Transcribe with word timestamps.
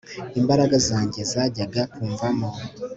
imbaraga 0.39 0.75
zanjye 0.87 1.21
zajyaga 1.31 1.81
kumvamo 1.93 2.49